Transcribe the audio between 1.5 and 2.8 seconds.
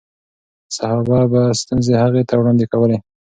ستونزې هغې ته وړاندې